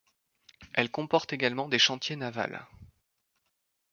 Elle 0.73 0.89
comporte 0.89 1.31
également 1.31 1.69
des 1.69 1.77
chantiers 1.77 2.15
navals. 2.15 2.65